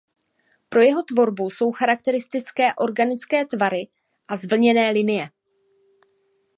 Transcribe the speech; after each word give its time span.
Pro 0.69 0.81
jeho 0.81 1.03
tvorbu 1.03 1.49
jsou 1.49 1.71
charakteristické 1.71 2.73
organické 2.75 3.45
tvary 3.45 3.87
a 4.29 4.37
zvlněné 4.37 4.91
linie. 4.91 5.29